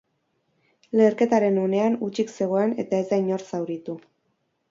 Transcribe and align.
Leherketaren 0.99 1.59
unean 1.65 1.99
hutsik 2.07 2.33
zegoen 2.37 2.73
eta 2.85 3.01
ez 3.03 3.09
da 3.13 3.21
inor 3.25 3.47
zauritu. 3.53 3.99